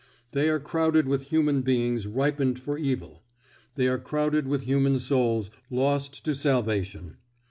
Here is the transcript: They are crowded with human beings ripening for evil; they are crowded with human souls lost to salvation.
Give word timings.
They 0.31 0.49
are 0.49 0.59
crowded 0.59 1.07
with 1.07 1.25
human 1.29 1.61
beings 1.61 2.07
ripening 2.07 2.55
for 2.55 2.75
evil; 2.75 3.21
they 3.75 3.87
are 3.87 3.99
crowded 3.99 4.47
with 4.47 4.63
human 4.63 4.97
souls 4.97 5.51
lost 5.69 6.25
to 6.25 6.33
salvation. 6.33 7.17